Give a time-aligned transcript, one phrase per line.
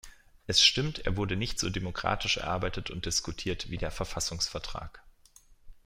[0.47, 5.03] Es stimmt, er wurde nicht so demokratisch erarbeitet und diskutiert wie der Verfassungsvertrag.